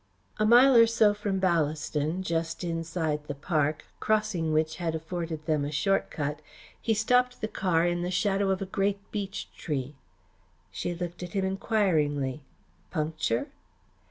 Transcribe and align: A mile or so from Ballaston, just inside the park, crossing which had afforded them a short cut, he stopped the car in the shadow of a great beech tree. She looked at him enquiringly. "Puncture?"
A 0.39 0.47
mile 0.47 0.75
or 0.75 0.87
so 0.87 1.13
from 1.13 1.39
Ballaston, 1.39 2.23
just 2.23 2.63
inside 2.63 3.25
the 3.27 3.35
park, 3.35 3.85
crossing 3.99 4.51
which 4.51 4.77
had 4.77 4.95
afforded 4.95 5.45
them 5.45 5.63
a 5.63 5.69
short 5.71 6.09
cut, 6.09 6.39
he 6.81 6.95
stopped 6.95 7.39
the 7.39 7.47
car 7.47 7.85
in 7.85 8.01
the 8.01 8.09
shadow 8.09 8.49
of 8.49 8.63
a 8.63 8.65
great 8.65 8.97
beech 9.11 9.49
tree. 9.55 9.93
She 10.71 10.95
looked 10.95 11.21
at 11.21 11.33
him 11.33 11.45
enquiringly. 11.45 12.41
"Puncture?" 12.89 13.49